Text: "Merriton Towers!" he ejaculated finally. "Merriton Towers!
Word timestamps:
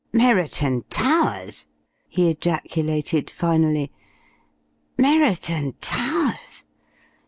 "Merriton 0.13 0.81
Towers!" 0.89 1.67
he 2.09 2.31
ejaculated 2.31 3.29
finally. 3.29 3.91
"Merriton 4.97 5.75
Towers! 5.79 6.65